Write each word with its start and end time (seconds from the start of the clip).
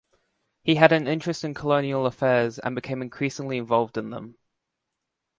He 0.63 0.73
had 0.73 0.93
an 0.93 1.05
interest 1.07 1.43
in 1.43 1.53
colonial 1.53 2.07
affairs, 2.07 2.57
and 2.57 2.73
became 2.73 3.03
increasingly 3.03 3.59
involved 3.59 3.99
in 3.99 4.09
them. 4.09 4.35